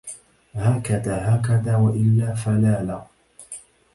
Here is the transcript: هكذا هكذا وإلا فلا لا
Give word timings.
هكذا 0.53 1.17
هكذا 1.35 1.75
وإلا 1.77 2.35
فلا 2.35 2.83
لا 2.83 3.05